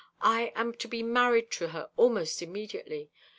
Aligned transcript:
I 0.23 0.51
am 0.55 0.73
to 0.77 0.87
be 0.87 1.03
married 1.03 1.51
to 1.51 1.67
her 1.67 1.91
almost 1.95 2.41
immediately. 2.41 3.11